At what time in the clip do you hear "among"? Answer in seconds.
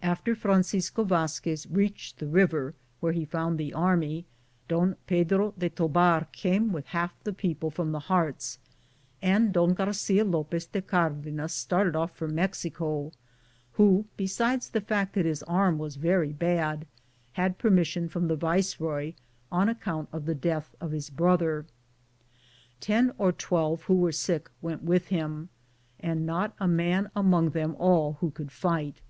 27.16-27.50